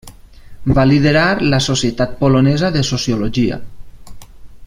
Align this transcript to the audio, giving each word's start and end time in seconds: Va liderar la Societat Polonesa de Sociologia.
Va 0.77 0.85
liderar 0.91 1.25
la 1.51 1.59
Societat 1.65 2.17
Polonesa 2.23 2.73
de 2.79 2.83
Sociologia. 2.93 3.61